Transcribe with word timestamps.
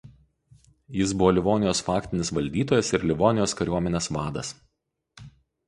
Jis 0.99 1.11
buvo 1.19 1.29
Livonijos 1.39 1.83
faktinis 1.91 2.33
valdytojas 2.39 2.91
ir 3.01 3.07
Livonijos 3.13 3.57
kariuomenės 3.63 4.13
vadas. 4.19 4.53